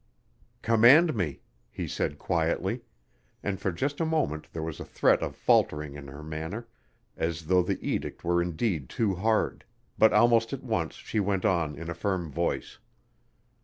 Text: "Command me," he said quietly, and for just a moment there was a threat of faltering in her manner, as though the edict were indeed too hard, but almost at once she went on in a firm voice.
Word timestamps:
"Command 0.63 1.13
me," 1.15 1.41
he 1.69 1.87
said 1.87 2.17
quietly, 2.17 2.81
and 3.43 3.61
for 3.61 3.71
just 3.71 3.99
a 4.01 4.03
moment 4.03 4.47
there 4.51 4.63
was 4.63 4.79
a 4.79 4.83
threat 4.83 5.21
of 5.21 5.35
faltering 5.35 5.93
in 5.93 6.07
her 6.07 6.23
manner, 6.23 6.67
as 7.15 7.45
though 7.45 7.61
the 7.61 7.77
edict 7.87 8.23
were 8.23 8.41
indeed 8.41 8.89
too 8.89 9.13
hard, 9.13 9.63
but 9.99 10.11
almost 10.11 10.53
at 10.53 10.63
once 10.63 10.95
she 10.95 11.19
went 11.19 11.45
on 11.45 11.75
in 11.75 11.87
a 11.87 11.93
firm 11.93 12.31
voice. 12.31 12.79